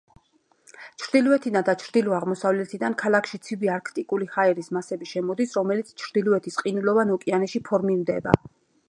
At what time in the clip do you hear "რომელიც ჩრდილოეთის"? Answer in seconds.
5.59-6.59